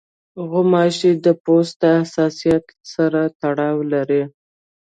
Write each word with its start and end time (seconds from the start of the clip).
غوماشې 0.49 1.11
د 1.25 1.27
پوست 1.43 1.73
له 1.83 1.91
حساسیت 2.01 2.65
سره 2.93 3.21
تړاو 3.41 3.77
لري. 3.93 4.23